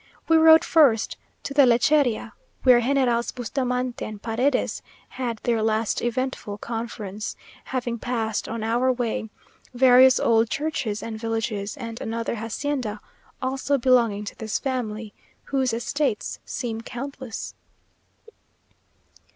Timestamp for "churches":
10.49-11.03